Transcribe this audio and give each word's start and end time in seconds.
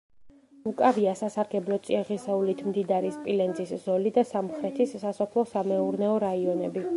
უკავია 0.69 1.11
სასარგებლო 1.19 1.77
წიაღისეულით 1.87 2.63
მდიდარი 2.69 3.11
სპილენძის 3.19 3.75
ზოლი 3.85 4.15
და 4.17 4.25
სამხრეთის 4.31 4.97
სასოფლო-სამეურნეო 5.05 6.17
რაიონები. 6.27 6.87